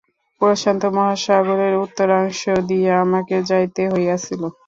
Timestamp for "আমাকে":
3.05-3.35